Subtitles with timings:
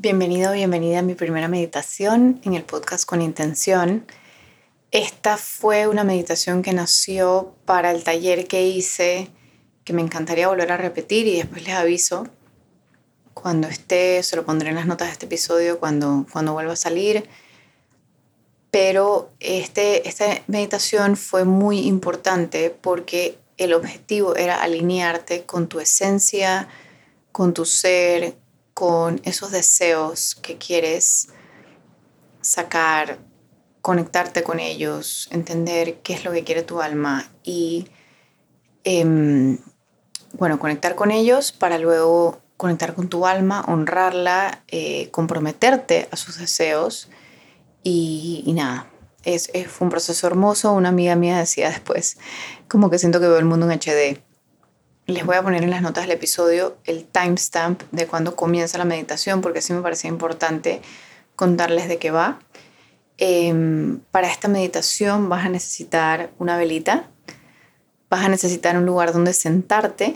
[0.00, 4.06] Bienvenido, bienvenida a mi primera meditación en el podcast con intención.
[4.92, 9.28] Esta fue una meditación que nació para el taller que hice,
[9.82, 12.28] que me encantaría volver a repetir y después les aviso
[13.34, 16.76] cuando esté, se lo pondré en las notas de este episodio cuando, cuando vuelva a
[16.76, 17.28] salir.
[18.70, 26.68] Pero este, esta meditación fue muy importante porque el objetivo era alinearte con tu esencia,
[27.32, 28.36] con tu ser,
[28.78, 31.30] con esos deseos que quieres
[32.42, 33.18] sacar,
[33.82, 37.88] conectarte con ellos, entender qué es lo que quiere tu alma y,
[38.84, 39.58] em,
[40.34, 46.38] bueno, conectar con ellos para luego conectar con tu alma, honrarla, eh, comprometerte a sus
[46.38, 47.08] deseos
[47.82, 48.86] y, nada.
[49.24, 50.72] Es, fue un proceso hermoso.
[50.72, 52.16] Una amiga mía decía después,
[52.68, 54.22] como que siento que veo el mundo en HD
[55.08, 58.84] les voy a poner en las notas del episodio el timestamp de cuando comienza la
[58.84, 60.82] meditación, porque sí me parece importante
[61.34, 62.40] contarles de qué va.
[63.16, 67.08] Em, para esta meditación vas a necesitar una velita,
[68.10, 70.14] vas a necesitar un lugar donde sentarte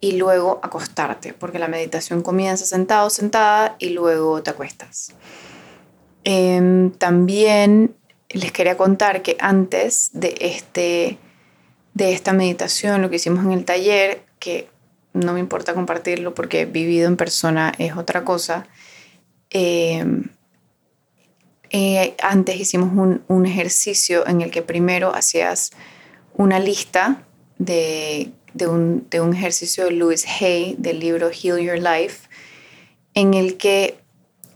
[0.00, 5.12] y luego acostarte, porque la meditación comienza sentado, sentada y luego te acuestas.
[6.24, 7.94] Em, también
[8.30, 11.18] les quería contar que antes de este
[11.98, 14.68] de esta meditación, lo que hicimos en el taller, que
[15.12, 18.68] no me importa compartirlo porque vivido en persona es otra cosa.
[19.50, 20.30] Em,
[21.70, 22.90] eh, antes hicimos
[23.26, 25.72] un, ejercicio en el que primero hacías
[26.34, 27.24] una lista
[27.58, 32.28] de, de, un, de un ejercicio de Louis Hay del libro Heal Your Life,
[33.14, 33.98] en el que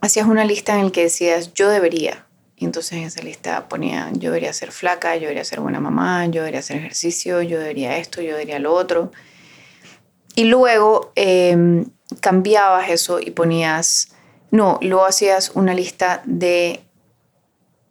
[0.01, 2.25] hacías una lista en el que decías yo debería,
[2.63, 6.27] y entonces en esa lista ponía, yo debería ser flaca, yo debería ser buena mamá,
[6.27, 9.11] yo debería hacer ejercicio, yo debería esto, yo debería lo otro.
[10.37, 11.87] Y luego em,
[12.21, 14.13] cambiabas eso y ponías,
[14.53, 16.85] no, luego hacías una lista de,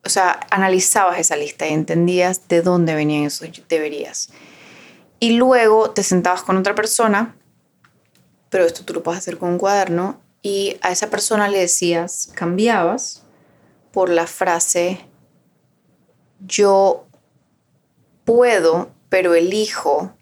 [0.06, 4.30] o sea, analizabas esa lista y entendías de dónde venían esos deberías.
[5.20, 7.36] Y luego te sentabas con otra persona,
[8.50, 12.30] pero esto tú lo puedes hacer con un cuaderno, y a esa persona le decías,
[12.34, 13.26] cambiabas
[13.92, 15.06] por la frase
[16.46, 17.06] yo
[18.26, 20.14] puedo, pero elijo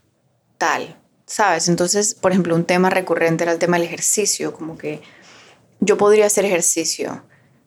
[0.58, 1.70] tal, ¿sabes?
[1.70, 5.02] Entonces, por ejemplo, un tema recurrente era el tema del ejercicio, como que
[5.80, 7.24] yo podría hacer ejercicio,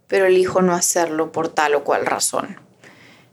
[0.07, 2.61] pero elijo no hacerlo por tal o cual razón.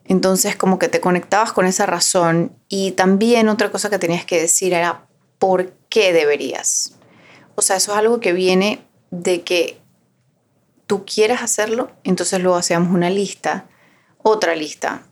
[0.06, 4.40] Entonces, como que te conectabas con esa razón y también otra cosa que tenías que
[4.40, 5.06] decir era
[5.38, 6.96] por qué deberías.
[7.56, 9.80] O sea, eso es algo que viene de que
[10.90, 13.68] tú quieras hacerlo, entonces luego hacíamos una lista,
[14.18, 15.04] otra lista,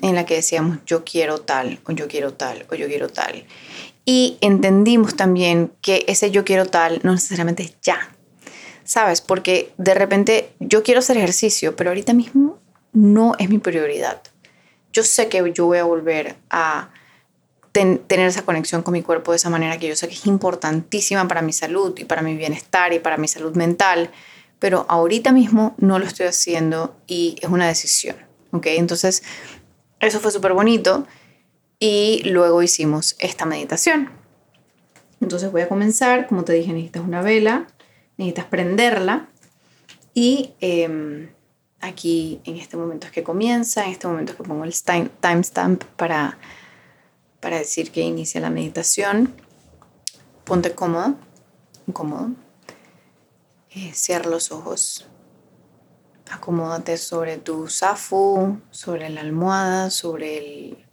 [0.00, 3.46] en la que decíamos yo quiero tal, o yo quiero tal, o yo quiero tal.
[4.04, 8.10] Y entendimos también que ese yo quiero tal no necesariamente es ya,
[8.82, 9.20] ¿sabes?
[9.20, 12.58] Porque de repente yo quiero hacer ejercicio, pero ahorita mismo
[12.92, 14.20] no es mi prioridad.
[14.92, 16.90] Yo sé que yo voy a volver a
[17.70, 21.28] tener esa conexión con mi cuerpo de esa manera que yo sé que es importantísima
[21.28, 24.10] para mi salud y para mi bienestar y para mi salud mental
[24.62, 28.14] pero ahorita mismo no lo estoy haciendo y es una decisión,
[28.52, 28.66] ¿ok?
[28.66, 29.24] Entonces,
[29.98, 31.04] eso fue súper bonito
[31.80, 34.10] y luego hicimos esta meditación.
[35.20, 37.66] Entonces voy a comenzar, como te dije, necesitas una vela,
[38.18, 39.28] necesitas prenderla
[40.14, 41.30] y em,
[41.80, 44.74] aquí en este momento es que comienza, en este momento es que pongo el
[45.20, 46.38] timestamp para,
[47.40, 49.34] para decir que inicia la meditación.
[50.44, 51.16] Ponte cómodo,
[51.92, 52.30] cómodo
[53.74, 55.06] eh, cierra los ojos.
[56.30, 60.86] Acomódate sobre tu zafu, sobre la almohada, sobre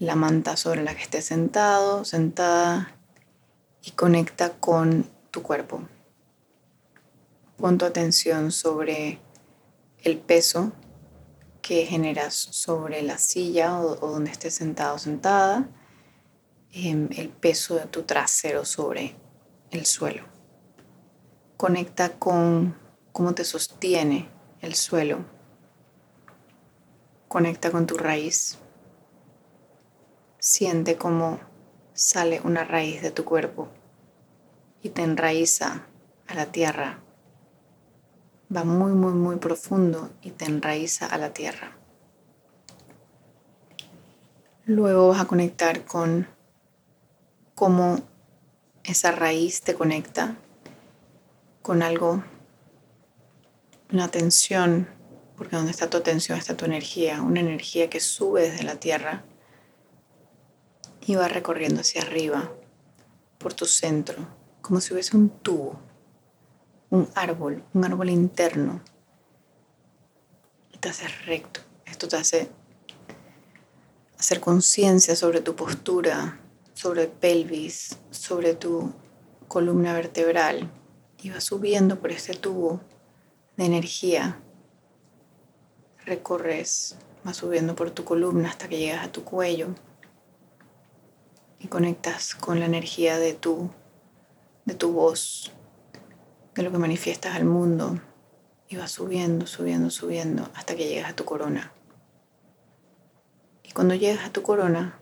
[0.00, 2.96] la manta sobre la que estés sentado, sentada
[3.82, 5.82] y conecta con tu cuerpo.
[7.58, 9.20] Pon tu atención sobre
[10.02, 10.72] el peso
[11.60, 15.68] que generas sobre la silla o, donde estés sentado sentada,
[16.72, 19.14] em, el peso de tu trasero sobre
[19.70, 20.39] el suelo.
[21.60, 22.74] Conecta con
[23.12, 24.30] cómo te sostiene
[24.62, 25.26] el suelo.
[27.28, 28.56] Conecta con tu raíz.
[30.38, 31.38] Siente cómo
[31.92, 33.68] sale una raíz de tu cuerpo
[34.80, 35.84] y te enraiza
[36.26, 37.00] a la tierra.
[38.56, 41.76] Va muy, muy, muy profundo y te enraiza a la tierra.
[44.64, 46.26] Luego vas a conectar con
[47.54, 47.98] cómo
[48.82, 50.38] esa raíz te conecta
[51.70, 52.24] con algo,
[53.92, 54.88] una tensión,
[55.36, 59.22] porque donde está tu atención está tu energía, una energía que sube desde la tierra
[61.06, 62.50] y va recorriendo hacia arriba
[63.38, 64.16] por tu centro,
[64.60, 65.78] como si hubiese un tubo,
[66.90, 68.82] un árbol, un árbol interno.
[70.74, 71.60] Y te haces recto.
[71.84, 72.50] Esto te hace
[74.18, 76.40] hacer conciencia sobre tu postura,
[76.74, 78.92] sobre el pelvis, sobre tu
[79.46, 80.68] columna vertebral
[81.22, 82.80] y vas subiendo por este tubo
[83.56, 84.40] de energía.
[86.04, 89.68] Recorres, vas subiendo por tu columna hasta que llegas a tu cuello
[91.58, 93.70] y conectas con la energía de tu,
[94.64, 95.52] de tu voz,
[96.54, 98.00] de lo que manifiestas al mundo
[98.68, 101.72] y vas subiendo, subiendo, subiendo hasta que llegas a tu corona.
[103.62, 104.98] Y cuando llegas a tu corona,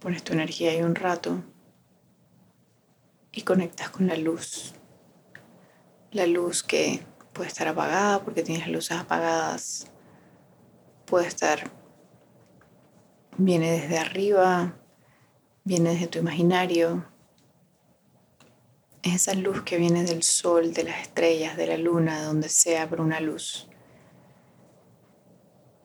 [0.00, 1.42] pones tu energía ahí un rato
[3.32, 4.74] y conectas con la luz.
[6.12, 9.86] La luz que puede estar apagada porque tienes luces apagadas,
[11.06, 11.70] puede estar,
[13.36, 14.74] viene desde arriba,
[15.64, 17.04] viene desde tu imaginario.
[19.02, 22.48] Es esa luz que viene del sol, de las estrellas, de la luna, de donde
[22.48, 23.68] sea, pero una luz.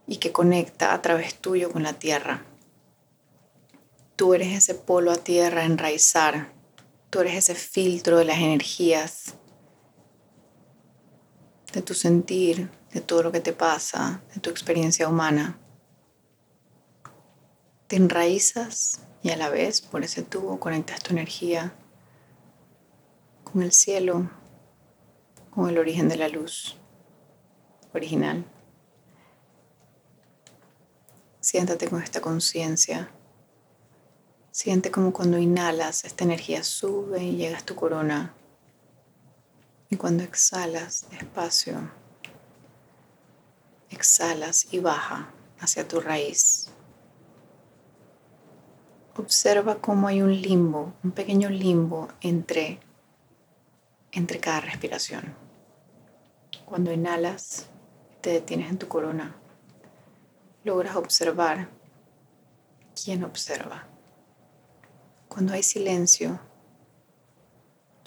[0.07, 2.43] Y que conecta a través tuyo con la tierra.
[4.15, 6.54] Tú eres ese polo a tierra enraizar.
[7.15, 9.35] Tú eres ese filtro de las energías,
[11.71, 15.57] de tu sentir, de todo lo que te pasa, de tu experiencia humana.
[17.87, 21.73] Te enraizas y a la vez por ese tubo conectas tu energía
[23.45, 24.29] con el cielo,
[25.51, 26.75] con el origen de la luz
[27.93, 28.43] original.
[31.39, 33.09] Siéntate con esta conciencia
[34.55, 38.33] Siente como cuando inhalas esta energía sube y llega a tu corona.
[39.89, 41.91] Y cuando exhalas despacio,
[43.89, 45.29] exhalas y baja
[45.59, 46.69] hacia tu raíz.
[49.17, 52.79] Observa cómo hay un limbo, un pequeño limbo entre,
[54.13, 55.35] entre cada respiración.
[56.63, 57.67] Cuando inhalas,
[58.21, 59.35] te detienes en tu corona.
[60.63, 61.67] Logras observar
[62.95, 63.89] quién observa.
[65.35, 66.39] Cuando hay silencio,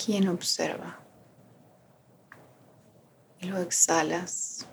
[0.03, 0.99] ¿quién observa?
[3.39, 4.67] Y luego exhalas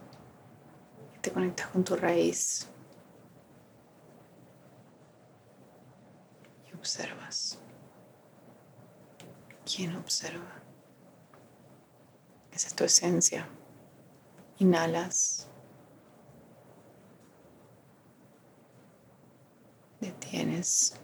[1.14, 2.70] y te conectas con tu raíz
[6.72, 7.60] y observas.
[9.66, 10.64] ¿Quién observa?
[12.54, 13.50] Esa es tu esencia.
[14.60, 15.50] Inhalas.
[20.00, 20.98] Detienes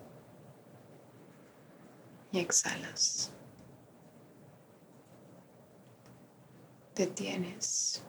[2.31, 3.31] y exhalas.
[6.95, 8.01] Detienes.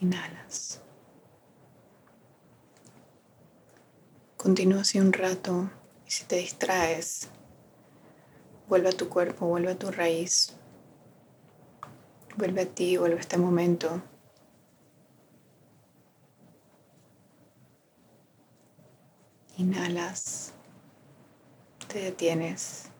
[0.00, 0.80] Inhalas.
[4.36, 5.70] Continúa así un rato
[6.06, 7.28] y si te distraes,
[8.68, 10.54] vuelve a tu cuerpo, vuelve a tu raíz,
[12.36, 14.00] vuelve a ti, vuelve a este momento.
[19.56, 20.54] Inhalas
[21.88, 22.90] te detienes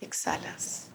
[0.00, 0.90] y exhalas.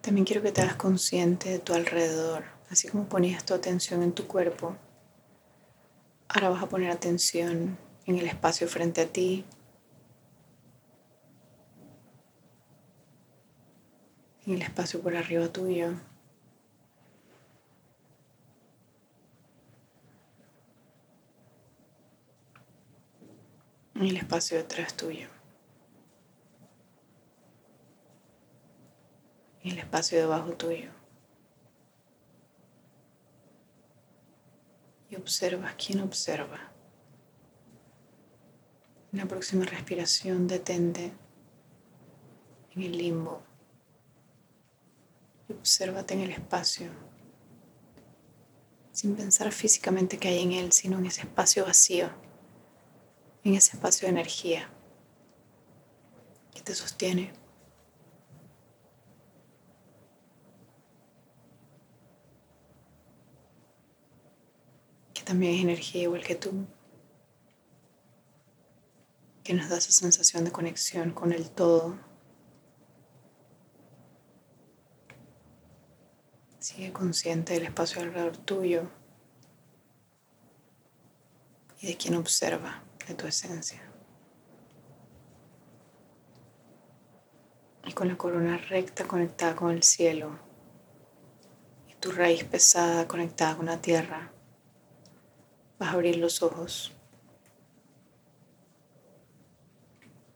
[0.00, 4.12] También quiero que te hagas consciente de tu alrededor, así como ponías tu atención en
[4.12, 4.76] tu cuerpo.
[6.28, 7.76] Ahora vas a poner atención
[8.06, 9.44] en el espacio frente a ti.
[14.46, 15.94] En el espacio por arriba tuyo.
[23.94, 25.28] En el espacio detrás tuyo,
[29.62, 30.90] en el espacio debajo tuyo.
[35.10, 36.72] Y observa quién observa.
[39.12, 41.12] En la próxima respiración detente
[42.74, 43.42] en el limbo
[45.48, 46.90] y obsérvate en el espacio
[48.92, 52.08] sin pensar físicamente que hay en él, sino en ese espacio vacío
[53.44, 54.70] en ese espacio de energía
[56.54, 57.32] que te sostiene.
[65.14, 66.66] Que también es energía igual que tú.
[69.42, 71.98] Que nos da esa sensación de conexión con el todo.
[76.60, 78.88] Sigue consciente del espacio alrededor tuyo
[81.80, 83.80] y de quien observa tu esencia.
[87.84, 90.38] Y con la corona recta conectada con el cielo
[91.88, 94.32] y tu raíz pesada conectada con la tierra,
[95.78, 96.92] vas a abrir los ojos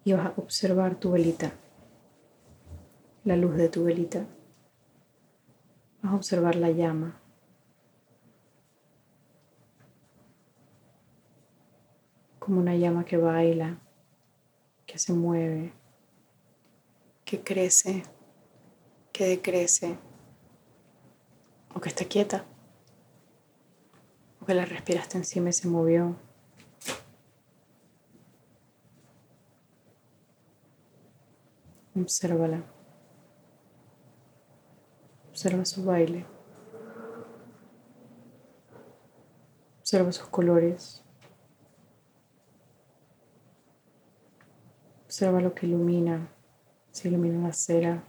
[0.05, 1.53] y vas a observar tu velita,
[3.25, 4.25] la luz de tu velita.
[6.01, 7.21] Vas a observar la llama.
[12.47, 13.77] Como una llama que baila,
[14.87, 15.73] que se mueve,
[17.25, 18.05] que crece,
[19.13, 19.99] que decrece
[21.75, 22.45] o que está quieta
[24.41, 26.15] o que la respiraste encima y se movió.
[31.97, 32.63] Obsérvala.
[35.31, 36.25] Observa su baile.
[39.81, 41.06] Observa sus colores.
[45.17, 46.29] Observa lo que ilumina.
[46.93, 48.05] Si ilumina la cera,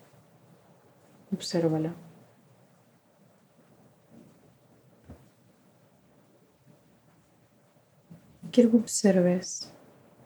[1.31, 1.95] obsérvala.
[8.51, 9.71] Quiero que observes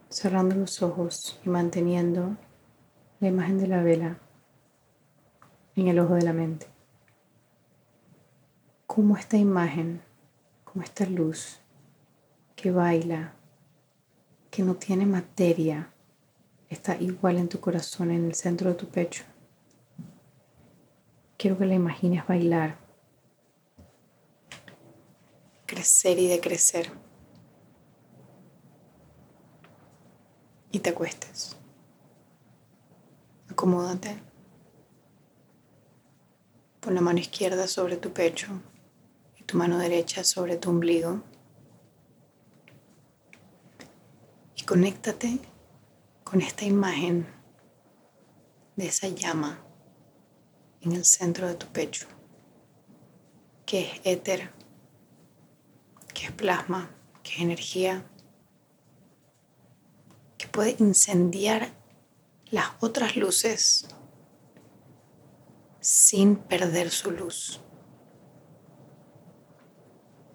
[0.10, 2.36] cerrando los ojos y manteniendo
[3.20, 4.18] la imagen de la vela
[5.76, 6.66] en el ojo de la mente.
[8.88, 10.02] Como esta imagen,
[10.64, 11.60] como esta luz
[12.56, 13.36] que baila,
[14.50, 15.94] que no tiene materia,
[16.72, 19.24] está igual en tu corazón, en el centro de tu pecho.
[21.38, 22.78] Quiero que la imagines bailar,
[25.66, 26.92] crecer y decrecer.
[30.72, 31.58] Y te acuestes.
[33.50, 34.18] Acomódate.
[36.80, 38.48] Pon la mano izquierda sobre tu pecho
[39.38, 41.22] y tu mano derecha sobre tu ombligo.
[44.56, 45.51] Y conéctate
[46.32, 47.28] con esta imagen
[48.78, 49.60] de esa llama
[50.80, 52.08] en el centro de tu pecho,
[53.66, 54.50] que es éter,
[56.14, 56.90] que es plasma,
[57.22, 58.06] que es energía,
[60.38, 61.74] que puede incendiar
[62.50, 63.88] las otras luces
[65.82, 67.60] sin perder su luz.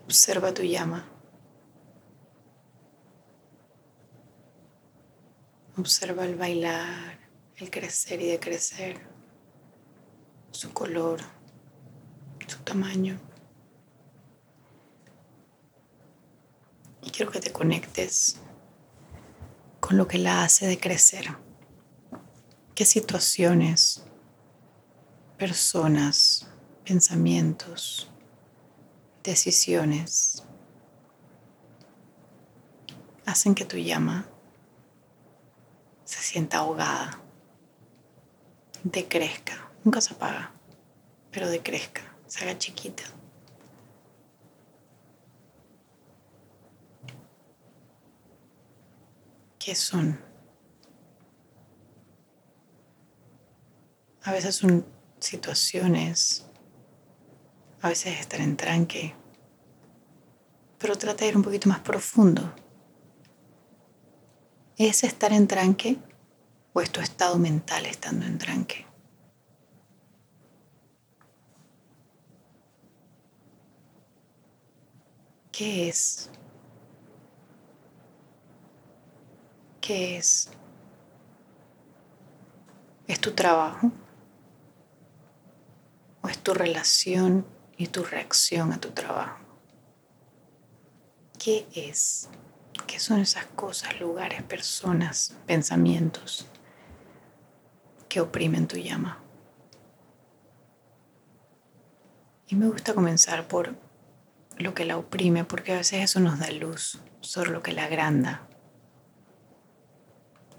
[0.04, 1.15] Observa tu llama.
[5.78, 7.18] Observa el bailar,
[7.56, 9.00] el crecer y decrecer,
[10.50, 11.20] su color,
[12.46, 13.18] su tamaño.
[17.02, 18.40] Y quiero que te conectes
[19.80, 21.36] con lo que la hace de crecer
[22.76, 24.04] qué situaciones,
[25.38, 26.46] personas,
[26.84, 28.10] pensamientos,
[29.24, 30.42] decisiones
[33.24, 34.28] hacen que tu llama
[36.36, 37.18] sienta ahogada,
[38.84, 40.52] decrezca, nunca se apaga,
[41.30, 43.04] pero decrezca, se haga chiquita.
[49.58, 50.20] ¿Qué son?
[54.24, 54.84] A veces son
[55.18, 56.44] situaciones,
[57.80, 59.14] a veces estar en tranque,
[60.76, 62.52] pero trata de ir un poquito más profundo.
[64.76, 65.96] ¿Es estar en tranque
[66.76, 68.84] o es tu estado mental estando en tranque?
[75.50, 76.28] ¿Qué es?
[79.80, 80.50] ¿Qué es?
[83.06, 83.90] ¿Es tu trabajo?
[86.28, 87.46] es tu relación
[87.78, 89.38] y tu reacción a tu trabajo?
[91.38, 92.28] ¿Qué es?
[92.86, 96.46] ¿Qué son esas cosas, lugares, personas, pensamientos
[98.08, 99.22] que oprimen tu llama?
[102.48, 103.74] Y me gusta comenzar por
[104.56, 107.84] lo que la oprime, porque a veces eso nos da luz, sobre lo que la
[107.84, 108.46] agranda.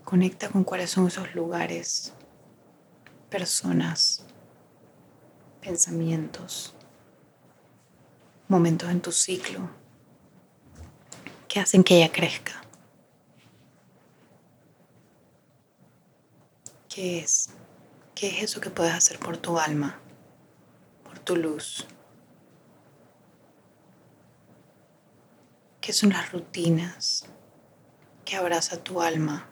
[0.04, 2.14] Conecta con cuáles son esos lugares,
[3.30, 4.26] personas,
[5.62, 6.74] pensamientos,
[8.48, 9.70] momentos en tu ciclo
[11.48, 12.62] que hacen que ella crezca.
[16.98, 17.52] ¿Qué es?
[18.16, 20.00] ¿Qué es eso que puedes hacer por tu alma,
[21.04, 21.86] por tu luz?
[25.80, 27.28] ¿Qué son las rutinas
[28.26, 29.48] que abraza tu alma?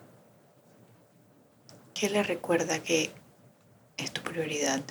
[1.93, 3.13] ¿Qué le recuerda que
[3.97, 4.81] es tu prioridad?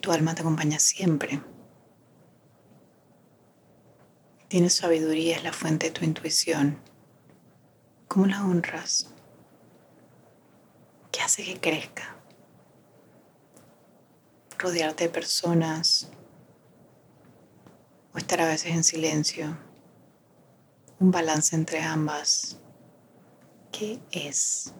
[0.00, 1.42] tu alma te acompaña siempre.
[4.48, 6.89] Tienes sabiduría, es la fuente de tu intuición.
[8.10, 9.06] ¿Cómo la honras?
[11.12, 12.16] ¿Qué hace que crezca?
[14.58, 16.10] Rodearte de personas
[18.12, 19.56] o estar a veces en silencio
[20.98, 22.58] un balance entre ambas.
[23.70, 24.72] ¿Qué es?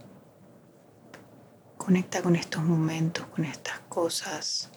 [1.76, 4.70] Conecta con estos momentos, con estas cosas,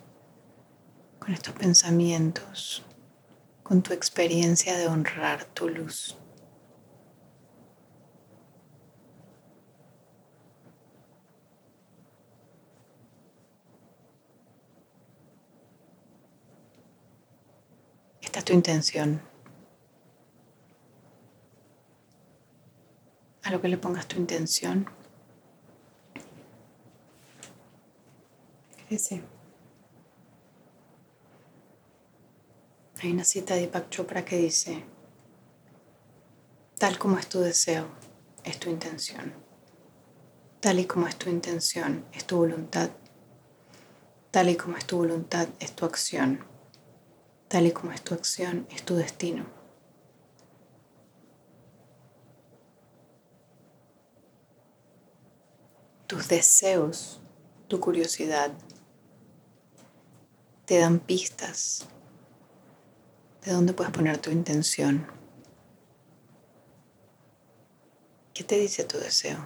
[1.18, 2.84] con estos pensamientos,
[3.64, 6.20] con tu experiencia de honrar tu luz.
[18.34, 19.22] Es tu intención.
[23.44, 24.90] A lo que le pongas tu intención,
[28.88, 29.22] crece.
[33.02, 34.84] Hay una cita de Deepak Chopra que dice,
[36.80, 37.88] tal como es tu deseo,
[38.44, 39.34] es tu intención.
[40.60, 42.90] Tal y como es tu intención, es tu voluntad.
[44.32, 46.53] Tal y como es tu voluntad, es tu acción.
[47.54, 49.46] Tal y como es tu acción, es tu destino.
[56.08, 57.22] Tus deseos,
[57.68, 58.52] tu curiosidad,
[60.66, 61.88] te dan pistas
[63.46, 65.06] de dónde puedes poner tu intención.
[68.34, 69.38] ¿Qué te dice tu deseo?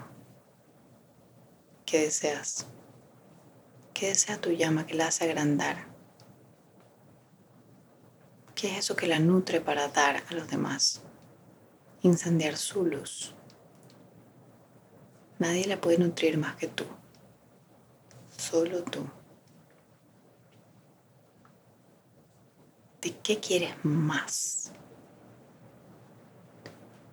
[1.86, 2.68] ¿Qué deseas?
[3.94, 5.97] ¿Qué desea tu llama que la hace agrandar?
[8.58, 11.04] ¿Qué es eso que la nutre para dar a los demás?
[12.02, 13.36] Incendiar su luz.
[15.38, 16.84] Nadie la puede nutrir más que tú.
[18.36, 19.06] Solo tú.
[23.00, 24.72] ¿De qué quieres más?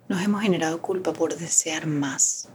[0.07, 2.49] Nos hemos generado culpa por desear más.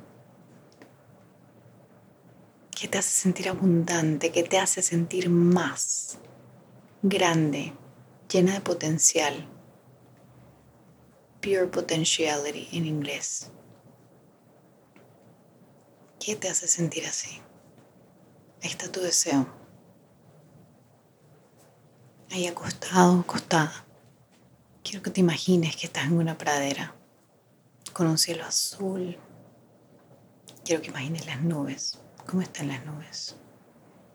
[2.72, 4.32] ¿Qué te hace sentir abundante?
[4.32, 6.18] ¿Qué te hace sentir más
[7.02, 7.72] grande,
[8.30, 9.48] llena de potencial?
[11.40, 13.50] Pure potentiality en inglés.
[16.18, 17.40] ¿Qué te hace sentir así?
[18.62, 19.60] Ahí está tu deseo
[22.30, 23.84] ahí acostado, acostada.
[24.82, 26.94] Quiero que te imagines que estás en una pradera
[27.92, 29.18] con un cielo azul.
[30.64, 31.98] Quiero que imagines las nubes.
[32.26, 33.36] ¿Cómo están las nubes?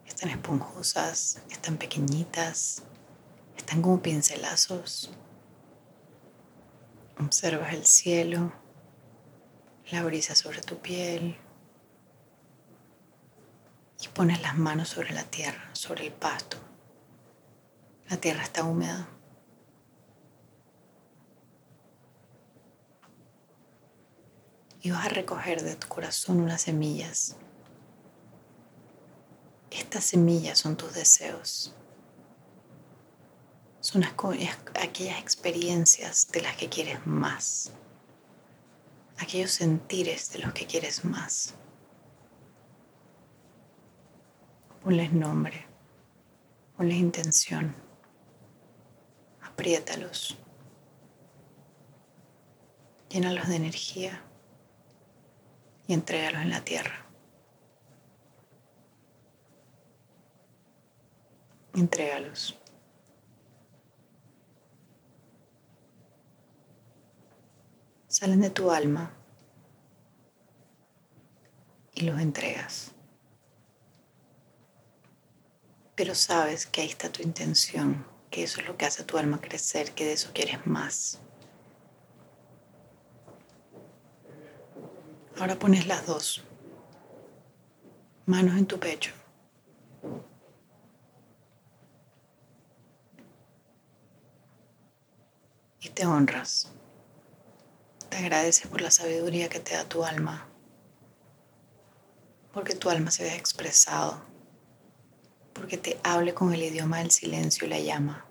[0.05, 2.83] Están esponjosas, están pequeñitas,
[3.57, 5.11] están como pincelazos.
[7.19, 8.51] Observas el cielo,
[9.91, 11.37] la brisa sobre tu piel
[14.01, 16.57] y pones las manos sobre la tierra, sobre el pasto.
[18.09, 19.07] La tierra está húmeda.
[24.81, 27.37] Y vas a recoger de tu corazón unas semillas.
[29.71, 31.73] Estas semillas son tus deseos.
[33.85, 37.71] Son aquellas experiencias de las que quieres más.
[39.19, 41.53] Aquellos sentires de los que quieres más.
[44.83, 45.67] Ponles nombre.
[46.75, 47.75] Ponles intención
[49.43, 50.35] apriétalos,
[53.07, 54.19] llénalos de energía
[55.87, 57.05] y entrégalos en la tierra.
[61.75, 62.59] Entrégalos.
[68.15, 69.11] Salen de tu alma
[71.93, 72.93] y los entregas.
[75.95, 79.41] Pero sabes que ahí está tu intención que eso es lo que hace tu alma
[79.41, 81.19] crecer, que de eso quieres más.
[85.37, 86.41] Ahora pones las dos
[88.27, 89.11] manos en tu pecho.
[95.81, 96.71] Y te honras.
[98.15, 100.47] Te agradeces por la sabiduría que te da tu alma.
[102.53, 104.21] Porque tu alma se ve expresado
[105.51, 108.25] porque te hable con el idioma del silencio y la llama.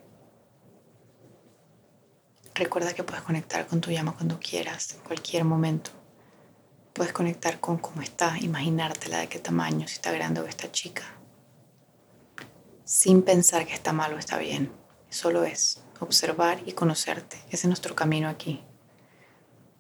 [2.55, 5.90] Recuerda que puedes conectar con tu llama cuando quieras, en cualquier momento.
[6.94, 11.05] Puedes conectar con cómo está, imaginártela de qué tamaño, si está grande o está chica.
[12.87, 14.73] Sin pensar que está mal o está bien.
[15.11, 17.37] Solo es observar y conocerte.
[17.49, 18.64] Ese es nuestro camino aquí.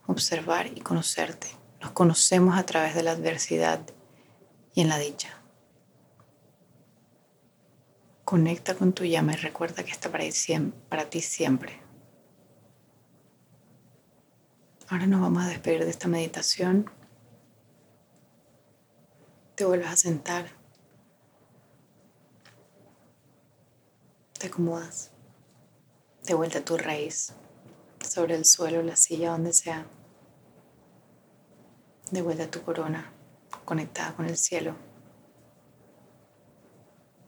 [0.06, 1.48] Observar y conocerte.
[1.80, 3.80] Nos conocemos a través de la adversidad
[4.74, 5.30] y en la dicha.
[8.24, 10.24] Conecta con tu llama y recuerda que está para,
[10.88, 11.80] para ti siempre.
[14.88, 16.90] Ahora nos vamos a despedir de esta meditación.
[19.54, 20.46] Te vuelves a sentar.
[24.38, 25.10] Te acomodas.
[26.24, 27.34] De vuelta a tu raíz.
[28.04, 29.86] Sobre el suelo, la silla, donde sea.
[32.10, 33.12] De vuelta a tu corona,
[33.64, 34.74] conectada con el cielo.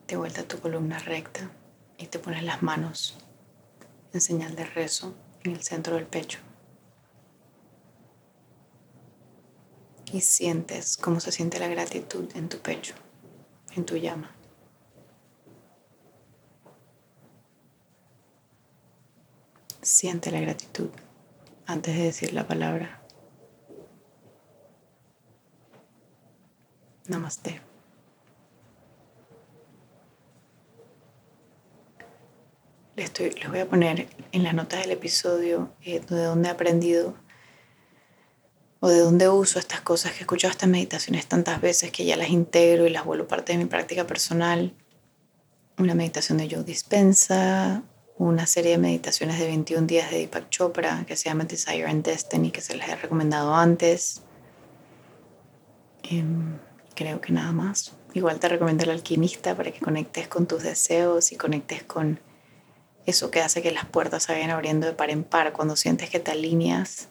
[0.06, 1.50] De vuelta a tu columna recta
[1.98, 3.18] y te pones las manos
[4.12, 6.38] en señal de rezo en el centro del pecho.
[10.12, 12.94] Y sientes cómo se siente la gratitud en tu pecho,
[13.74, 14.35] en tu llama.
[19.86, 20.90] Siente la gratitud
[21.64, 23.00] antes de decir la palabra.
[27.06, 27.60] Namaste.
[32.96, 36.50] Les, estoy, les voy a poner en las notas del episodio eh, de dónde he
[36.50, 37.14] aprendido
[38.80, 42.16] o de dónde uso estas cosas que he escuchado estas meditaciones tantas veces que ya
[42.16, 44.74] las integro y las vuelvo parte de mi práctica personal.
[45.78, 47.84] Una meditación de Joe Dispensa,
[48.18, 52.02] una serie de meditaciones de 21 días de Deepak Chopra que se llama Desire and
[52.04, 54.22] Destiny, que se les he recomendado antes.
[56.02, 56.58] Em,
[56.94, 57.92] creo que nada más.
[58.14, 62.20] Igual te recomiendo el alquimista para que conectes con tus deseos y conectes con
[63.04, 66.08] eso que hace que las puertas se vayan abriendo de par en par cuando sientes
[66.08, 67.08] que te alineas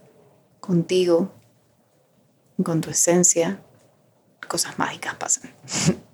[0.59, 1.31] contigo,
[2.63, 3.61] con tu esencia,
[4.47, 5.51] cosas mágicas pasan.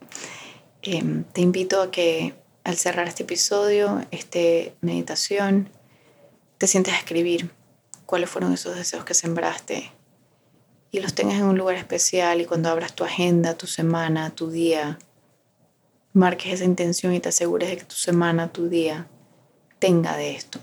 [0.84, 4.40] Em, te invito a que al cerrar este episodio, esta
[4.82, 5.70] meditación,
[6.58, 7.52] te sientes a escribir
[8.06, 9.92] cuáles fueron esos deseos que sembraste
[10.92, 14.52] y los tengas en un lugar especial y cuando abras tu agenda, tu semana, tu
[14.52, 15.00] día,
[16.14, 19.08] marques esa intención y te asegures de que tu semana, tu día
[19.80, 20.60] tenga de esto.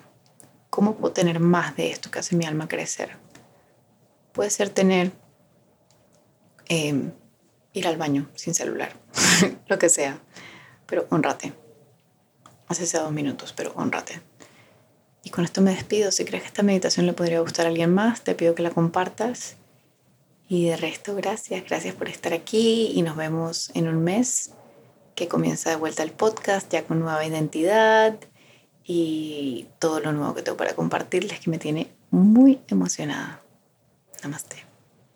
[0.70, 3.16] ¿Cómo puedo tener más de esto que hace mi alma crecer?
[4.32, 5.10] Puede ser tener,
[6.68, 7.12] em,
[7.72, 8.92] ir al baño sin celular,
[9.66, 10.20] lo que sea,
[10.86, 11.52] pero honrate
[12.68, 14.20] hace dos minutos, pero honrate.
[15.24, 16.10] Y con esto me despido.
[16.12, 18.70] Si crees que esta meditación le podría gustar a alguien más, te pido que la
[18.70, 19.56] compartas.
[20.48, 21.64] Y de resto, gracias.
[21.64, 24.52] Gracias por estar aquí y nos vemos en un mes
[25.14, 28.18] que comienza de vuelta el podcast ya con nueva identidad
[28.84, 33.42] y todo lo nuevo que tengo para compartirles que me tiene muy emocionada.
[34.22, 34.67] Namaste.